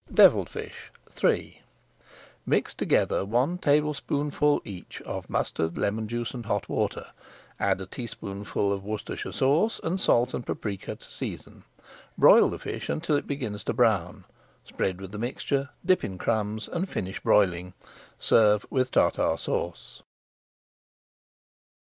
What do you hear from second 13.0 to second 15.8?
it begins to brown, spread with the mixture,